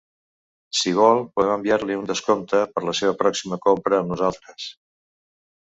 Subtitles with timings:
[0.79, 4.71] Si vol podem enviar-li un descompte per la seva pròxima compra amb nosaltres.